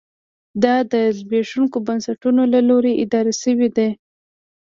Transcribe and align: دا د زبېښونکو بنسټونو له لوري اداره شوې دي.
دا 0.63 0.75
د 0.93 0.95
زبېښونکو 1.17 1.77
بنسټونو 1.87 2.41
له 2.53 2.59
لوري 2.69 2.93
اداره 3.03 3.33
شوې 3.41 3.69
دي. 3.77 3.89